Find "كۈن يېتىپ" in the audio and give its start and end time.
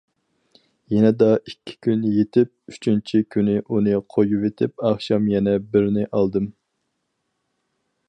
1.87-2.73